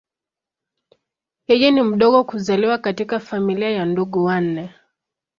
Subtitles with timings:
[1.47, 4.73] Yeye ni mdogo kuzaliwa katika familia ya ndugu wanne.